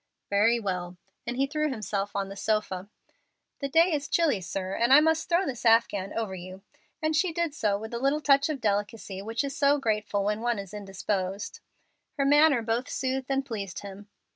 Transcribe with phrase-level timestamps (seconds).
[0.31, 0.97] "Very well;"
[1.27, 2.89] and he threw himself on the sofa.
[3.59, 6.63] "The day is chilly, sir, and I must throw this afghan over you;"
[7.03, 10.41] and she did so with a little touch of delicacy which is so grateful when
[10.41, 11.59] one is indisposed.
[12.17, 14.07] Her manner both soothed and pleased him.